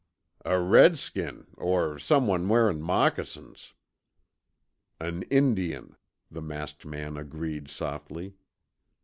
[0.45, 3.75] "A redskin, or someone wearin' moccasins."
[4.99, 5.95] "An Indian,"
[6.31, 8.33] the masked man agreed softly.